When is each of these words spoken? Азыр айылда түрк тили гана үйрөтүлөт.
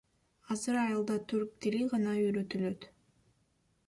Азыр 0.53 0.77
айылда 0.83 1.17
түрк 1.33 1.51
тили 1.65 1.81
гана 1.91 2.15
үйрөтүлөт. 2.23 2.89